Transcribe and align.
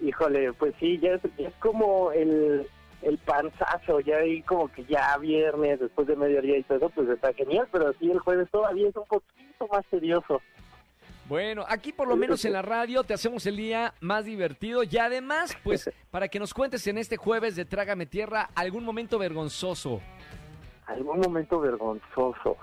Híjole, 0.00 0.52
pues 0.54 0.74
sí, 0.78 0.98
ya 0.98 1.12
es, 1.12 1.22
ya 1.38 1.48
es 1.48 1.54
como 1.56 2.12
el, 2.12 2.66
el 3.02 3.18
panzazo, 3.18 4.00
ya 4.00 4.16
ahí 4.18 4.42
como 4.42 4.68
que 4.68 4.84
ya 4.84 5.16
viernes, 5.18 5.80
después 5.80 6.06
de 6.06 6.16
mediodía 6.16 6.58
y 6.58 6.62
todo 6.64 6.78
eso, 6.78 6.90
pues 6.90 7.08
está 7.08 7.32
genial, 7.32 7.66
pero 7.70 7.92
sí, 7.94 8.10
el 8.10 8.18
jueves 8.18 8.50
todavía 8.50 8.88
es 8.88 8.96
un 8.96 9.06
poquito 9.06 9.68
más 9.70 9.84
tedioso. 9.86 10.40
Bueno, 11.28 11.64
aquí 11.68 11.92
por 11.92 12.06
lo 12.06 12.16
menos 12.16 12.44
en 12.44 12.52
la 12.52 12.60
radio 12.62 13.02
te 13.02 13.14
hacemos 13.14 13.46
el 13.46 13.56
día 13.56 13.94
más 14.00 14.26
divertido 14.26 14.82
y 14.82 14.98
además, 14.98 15.56
pues, 15.64 15.90
para 16.10 16.28
que 16.28 16.38
nos 16.38 16.52
cuentes 16.52 16.86
en 16.86 16.98
este 16.98 17.16
jueves 17.16 17.56
de 17.56 17.64
Trágame 17.64 18.04
Tierra 18.06 18.50
algún 18.54 18.84
momento 18.84 19.18
vergonzoso. 19.18 20.02
Algún 20.86 21.20
momento 21.20 21.60
vergonzoso. 21.60 22.58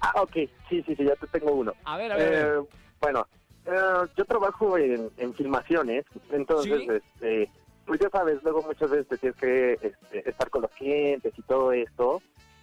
Ah, 0.00 0.22
ok, 0.22 0.32
sí, 0.68 0.82
sí, 0.86 0.94
sí, 0.94 1.04
ya 1.04 1.16
te 1.16 1.26
tengo 1.26 1.52
uno. 1.52 1.72
A 1.84 1.96
ver, 1.96 2.12
a 2.12 2.16
ver. 2.16 2.26
a 2.26 2.30
ver. 2.30 2.58
Eh, 2.62 2.66
bueno, 3.00 3.26
eh, 3.66 4.06
yo 4.16 4.24
trabajo 4.26 4.78
en, 4.78 5.10
en 5.16 5.34
filmaciones, 5.34 6.04
entonces, 6.30 6.82
Sí. 6.82 6.88
este, 6.90 7.50
pues 7.84 7.98
ya 8.00 8.08
sabes, 8.10 8.40
luego 8.44 8.62
muchas 8.62 8.90
veces 8.90 9.08
te 9.08 9.18
tienes 9.18 9.38
que 9.40 9.72
este, 9.72 10.30
estar 10.30 10.50
con 10.50 10.62
los 10.62 10.70
clientes 10.72 11.32
y 11.36 11.42
todo 11.42 11.72
esto. 11.72 12.22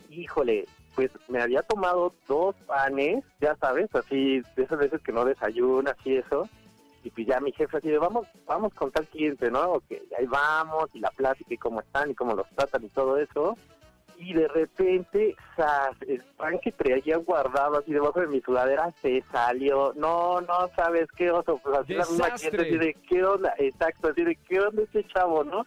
Híjole, 0.10 0.66
pues 0.96 1.12
me 1.28 1.42
había 1.42 1.62
tomado 1.64 2.14
dos 2.28 2.56
panes, 2.68 3.24
ya 3.40 3.56
sabes, 3.56 3.94
así, 3.96 4.42
de 4.56 4.64
esas 4.64 4.80
veces 4.80 5.02
que 5.02 5.12
no 5.12 5.26
desayunas 5.26 5.96
y 6.04 6.18
eso. 6.18 6.48
Y 7.04 7.10
pues 7.10 7.26
ya 7.26 7.40
mi 7.40 7.52
jefe 7.52 7.78
así 7.78 7.90
de, 7.90 7.98
vamos, 7.98 8.28
vamos 8.46 8.74
con 8.74 8.92
tal 8.92 9.08
cliente, 9.08 9.50
¿no? 9.50 9.74
Ok, 9.74 9.86
ahí 10.18 10.26
vamos, 10.28 10.90
y 10.94 11.00
la 11.00 11.10
plática 11.10 11.54
y 11.54 11.58
cómo 11.58 11.82
están 11.82 12.12
y 12.12 12.16
cómo 12.16 12.36
los 12.36 12.48
tratan 12.50 12.84
y 12.84 12.90
todo 12.90 13.18
eso 13.18 13.58
y 14.22 14.34
de 14.34 14.48
repente 14.48 15.36
¡zas! 15.56 15.96
el 16.08 16.22
pan 16.38 16.60
que 16.60 16.72
traía 16.72 17.18
guardado 17.18 17.80
así 17.80 17.92
debajo 17.92 18.20
de 18.20 18.28
mi 18.28 18.40
sudadera 18.42 18.94
se 19.02 19.24
salió. 19.32 19.94
No, 19.96 20.42
no 20.42 20.70
sabes 20.76 21.08
qué 21.18 21.32
oso. 21.32 21.60
Pues 21.64 21.80
así 21.80 21.94
la 21.94 22.06
misma 22.06 22.38
gente, 22.38 22.62
así 22.62 22.78
de 22.78 22.94
qué 23.10 23.24
onda, 23.24 23.54
exacto, 23.58 24.10
así 24.10 24.24
de 24.24 24.36
qué 24.36 24.60
onda 24.60 24.84
este 24.84 25.04
chavo, 25.08 25.44
¿no? 25.44 25.66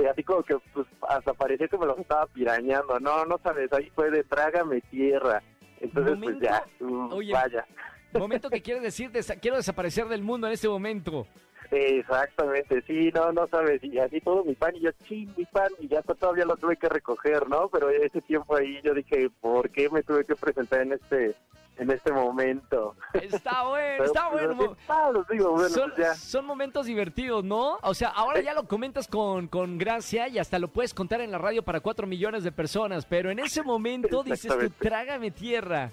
Eh, 0.00 0.08
así 0.08 0.22
como 0.22 0.42
que 0.42 0.56
pues 0.72 0.86
hasta 1.08 1.34
parecía 1.34 1.68
que 1.68 1.76
me 1.78 1.86
lo 1.86 1.96
estaba 1.98 2.26
pirañando. 2.26 2.98
No, 3.00 3.24
no 3.24 3.38
sabes, 3.42 3.72
ahí 3.72 3.90
fue 3.94 4.10
de 4.10 4.22
trágame 4.24 4.80
tierra. 4.82 5.42
Entonces 5.80 6.18
pues 6.22 6.36
ya, 6.40 6.64
mm, 6.80 7.12
Oye, 7.12 7.32
vaya. 7.32 7.66
Momento 8.12 8.50
que 8.50 8.60
quieres 8.62 8.82
decir, 8.82 9.10
desa- 9.12 9.38
quiero 9.40 9.56
desaparecer 9.56 10.06
del 10.08 10.22
mundo 10.22 10.46
en 10.46 10.52
este 10.54 10.68
momento. 10.68 11.26
Exactamente, 11.70 12.82
sí, 12.86 13.10
no, 13.14 13.30
no 13.32 13.46
sabes, 13.46 13.82
y 13.84 13.96
así 13.98 14.20
todo 14.20 14.44
mi 14.44 14.54
pan, 14.56 14.74
y 14.74 14.80
yo, 14.80 14.90
ching, 15.06 15.32
mi 15.36 15.44
pan, 15.44 15.68
y 15.78 15.86
ya 15.86 16.02
todavía 16.02 16.44
lo 16.44 16.56
tuve 16.56 16.76
que 16.76 16.88
recoger, 16.88 17.48
¿no? 17.48 17.68
Pero 17.68 17.88
ese 17.90 18.20
tiempo 18.22 18.56
ahí 18.56 18.80
yo 18.82 18.92
dije, 18.92 19.30
¿por 19.40 19.70
qué 19.70 19.88
me 19.88 20.02
tuve 20.02 20.24
que 20.24 20.34
presentar 20.34 20.80
en 20.80 20.94
este 20.94 21.34
en 21.80 21.90
este 21.90 22.12
momento? 22.12 22.94
Está 23.14 23.62
bueno, 23.68 24.04
está 24.04 24.30
pues, 24.30 24.54
bueno. 24.54 24.76
así, 24.86 25.12
los 25.12 25.28
digo, 25.28 25.50
bueno, 25.52 25.68
son, 25.68 25.92
pues 25.96 26.18
son 26.18 26.44
momentos 26.44 26.86
divertidos, 26.86 27.42
¿no? 27.42 27.78
O 27.82 27.94
sea, 27.94 28.10
ahora 28.10 28.40
ya 28.40 28.54
lo 28.54 28.68
comentas 28.68 29.08
con, 29.08 29.48
con 29.48 29.78
gracia 29.78 30.28
y 30.28 30.38
hasta 30.38 30.58
lo 30.58 30.68
puedes 30.68 30.94
contar 30.94 31.20
en 31.22 31.30
la 31.32 31.38
radio 31.38 31.62
para 31.62 31.80
cuatro 31.80 32.06
millones 32.06 32.44
de 32.44 32.52
personas, 32.52 33.06
pero 33.06 33.30
en 33.30 33.38
ese 33.38 33.62
momento 33.62 34.22
dices 34.24 34.56
tú, 34.56 34.70
trágame 34.78 35.30
tierra. 35.30 35.90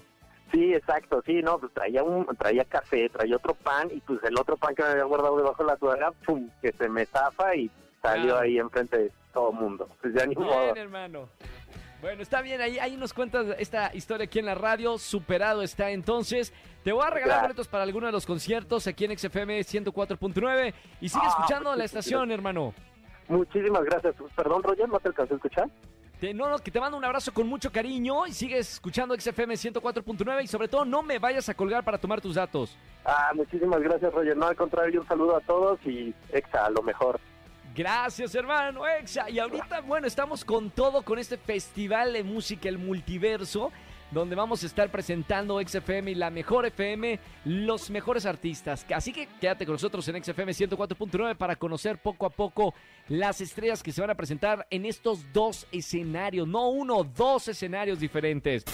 Sí, 0.52 0.72
exacto, 0.74 1.22
sí, 1.26 1.42
no, 1.42 1.58
pues 1.58 1.72
traía 1.72 2.02
un, 2.02 2.26
traía 2.36 2.64
café, 2.64 3.08
traía 3.10 3.36
otro 3.36 3.54
pan, 3.54 3.90
y 3.92 4.00
pues 4.00 4.22
el 4.24 4.38
otro 4.38 4.56
pan 4.56 4.74
que 4.74 4.82
me 4.82 4.90
había 4.90 5.04
guardado 5.04 5.36
debajo 5.36 5.62
de 5.62 5.70
la 5.70 5.76
sudadera, 5.78 6.10
pum, 6.24 6.48
que 6.62 6.72
se 6.72 6.88
me 6.88 7.04
zafa 7.04 7.54
y 7.54 7.70
salió 8.02 8.38
ahí 8.38 8.58
enfrente 8.58 8.96
de 8.96 9.12
todo 9.32 9.50
el 9.50 9.56
mundo. 9.56 9.88
Pues 10.00 10.14
ya 10.14 10.26
ni 10.26 10.34
modo. 10.34 10.72
Bien, 10.72 10.78
hermano. 10.78 11.28
Bueno, 12.00 12.22
está 12.22 12.42
bien, 12.42 12.60
ahí, 12.60 12.78
ahí 12.78 12.96
nos 12.96 13.12
cuentas 13.12 13.46
esta 13.58 13.92
historia 13.92 14.24
aquí 14.26 14.38
en 14.38 14.46
la 14.46 14.54
radio, 14.54 14.98
superado 14.98 15.62
está 15.62 15.90
entonces. 15.90 16.52
Te 16.84 16.92
voy 16.92 17.04
a 17.04 17.10
regalar 17.10 17.42
boletos 17.42 17.66
para 17.66 17.82
alguno 17.82 18.06
de 18.06 18.12
los 18.12 18.24
conciertos 18.24 18.86
aquí 18.86 19.04
en 19.04 19.18
XFM 19.18 19.58
104.9 19.60 20.74
y 21.00 21.08
sigue 21.08 21.24
Ah, 21.26 21.28
escuchando 21.36 21.74
la 21.74 21.84
estación, 21.84 22.30
hermano. 22.30 22.72
Muchísimas 23.26 23.82
gracias. 23.84 24.14
Perdón, 24.36 24.62
Roger, 24.62 24.88
¿no 24.88 25.00
te 25.00 25.08
alcancé 25.08 25.34
a 25.34 25.36
escuchar? 25.36 25.68
Te, 26.20 26.32
no, 26.32 26.48
no, 26.48 26.58
que 26.60 26.70
te 26.70 26.80
mando 26.80 26.96
un 26.96 27.04
abrazo 27.04 27.32
con 27.34 27.46
mucho 27.48 27.70
cariño 27.70 28.26
y 28.26 28.32
sigues 28.32 28.74
escuchando 28.74 29.14
XFM 29.18 29.54
104.9 29.54 30.44
y 30.44 30.46
sobre 30.46 30.68
todo 30.68 30.84
no 30.84 31.02
me 31.02 31.18
vayas 31.18 31.48
a 31.48 31.54
colgar 31.54 31.84
para 31.84 31.98
tomar 31.98 32.20
tus 32.20 32.36
datos. 32.36 32.76
Ah, 33.04 33.32
muchísimas 33.34 33.80
gracias, 33.82 34.12
Roger. 34.12 34.36
No, 34.36 34.46
al 34.46 34.56
contrario, 34.56 35.00
un 35.00 35.06
saludo 35.08 35.36
a 35.36 35.40
todos 35.40 35.78
y 35.84 36.14
exa, 36.32 36.64
a 36.66 36.70
lo 36.70 36.82
mejor. 36.82 37.20
Gracias, 37.74 38.34
hermano 38.34 38.86
Exa. 38.86 39.30
Y 39.30 39.38
ahorita, 39.38 39.80
bueno, 39.82 40.06
estamos 40.06 40.44
con 40.44 40.70
todo 40.70 41.02
con 41.02 41.18
este 41.18 41.36
festival 41.36 42.12
de 42.12 42.24
música, 42.24 42.68
el 42.68 42.78
multiverso, 42.78 43.70
donde 44.10 44.34
vamos 44.34 44.62
a 44.62 44.66
estar 44.66 44.90
presentando 44.90 45.60
XFM 45.60 46.10
y 46.10 46.14
la 46.14 46.30
mejor 46.30 46.66
FM, 46.66 47.20
los 47.44 47.90
mejores 47.90 48.26
artistas. 48.26 48.86
Así 48.94 49.12
que 49.12 49.28
quédate 49.40 49.66
con 49.66 49.74
nosotros 49.74 50.06
en 50.08 50.22
XFM 50.22 50.52
104.9 50.52 51.36
para 51.36 51.56
conocer 51.56 51.98
poco 51.98 52.26
a 52.26 52.30
poco 52.30 52.74
las 53.08 53.40
estrellas 53.40 53.82
que 53.82 53.92
se 53.92 54.00
van 54.00 54.10
a 54.10 54.14
presentar 54.14 54.66
en 54.70 54.86
estos 54.86 55.32
dos 55.32 55.66
escenarios, 55.70 56.48
no 56.48 56.68
uno, 56.70 57.04
dos 57.04 57.48
escenarios 57.48 58.00
diferentes. 58.00 58.64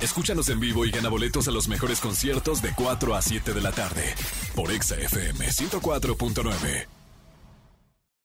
Escúchanos 0.00 0.48
en 0.48 0.60
vivo 0.60 0.84
y 0.84 0.90
gana 0.90 1.08
boletos 1.08 1.48
a 1.48 1.50
los 1.50 1.68
mejores 1.68 2.00
conciertos 2.00 2.62
de 2.62 2.72
4 2.74 3.14
a 3.14 3.22
7 3.22 3.52
de 3.52 3.60
la 3.60 3.72
tarde 3.72 4.14
por 4.54 4.70
Exa 4.70 4.96
FM 4.96 5.46
104.9. 5.46 6.97